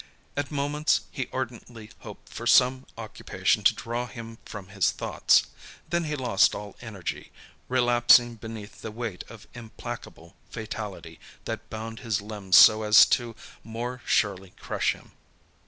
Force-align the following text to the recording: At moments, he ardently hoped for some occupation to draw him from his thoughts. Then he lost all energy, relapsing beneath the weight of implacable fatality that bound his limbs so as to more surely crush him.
At 0.35 0.49
moments, 0.49 1.01
he 1.11 1.29
ardently 1.31 1.91
hoped 1.99 2.27
for 2.27 2.47
some 2.47 2.87
occupation 2.97 3.61
to 3.61 3.75
draw 3.75 4.07
him 4.07 4.39
from 4.45 4.69
his 4.69 4.89
thoughts. 4.91 5.45
Then 5.91 6.05
he 6.05 6.15
lost 6.15 6.55
all 6.55 6.75
energy, 6.81 7.31
relapsing 7.69 8.37
beneath 8.37 8.81
the 8.81 8.89
weight 8.89 9.23
of 9.29 9.45
implacable 9.53 10.35
fatality 10.49 11.19
that 11.45 11.69
bound 11.69 11.99
his 11.99 12.19
limbs 12.19 12.57
so 12.57 12.81
as 12.81 13.05
to 13.13 13.35
more 13.63 14.01
surely 14.03 14.53
crush 14.59 14.93
him. 14.93 15.11